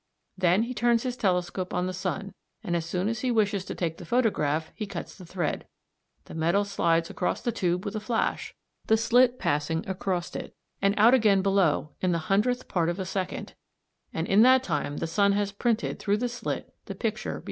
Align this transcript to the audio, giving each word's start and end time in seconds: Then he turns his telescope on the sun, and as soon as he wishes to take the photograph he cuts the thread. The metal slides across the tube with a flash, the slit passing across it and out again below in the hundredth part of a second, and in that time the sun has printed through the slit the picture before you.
Then 0.35 0.63
he 0.63 0.73
turns 0.73 1.03
his 1.03 1.15
telescope 1.15 1.75
on 1.75 1.85
the 1.85 1.93
sun, 1.93 2.33
and 2.63 2.75
as 2.75 2.87
soon 2.87 3.07
as 3.07 3.19
he 3.19 3.29
wishes 3.29 3.63
to 3.65 3.75
take 3.75 3.97
the 3.99 4.03
photograph 4.03 4.71
he 4.73 4.87
cuts 4.87 5.15
the 5.15 5.27
thread. 5.27 5.67
The 6.25 6.33
metal 6.33 6.65
slides 6.65 7.11
across 7.11 7.43
the 7.43 7.51
tube 7.51 7.85
with 7.85 7.95
a 7.95 7.99
flash, 7.99 8.55
the 8.87 8.97
slit 8.97 9.37
passing 9.37 9.87
across 9.87 10.35
it 10.35 10.55
and 10.81 10.95
out 10.97 11.13
again 11.13 11.43
below 11.43 11.91
in 12.01 12.13
the 12.13 12.17
hundredth 12.33 12.67
part 12.67 12.89
of 12.89 12.97
a 12.97 13.05
second, 13.05 13.53
and 14.11 14.25
in 14.25 14.41
that 14.41 14.63
time 14.63 14.97
the 14.97 15.05
sun 15.05 15.33
has 15.33 15.51
printed 15.51 15.99
through 15.99 16.17
the 16.17 16.27
slit 16.29 16.73
the 16.85 16.95
picture 16.95 17.33
before 17.33 17.37
you. 17.39 17.39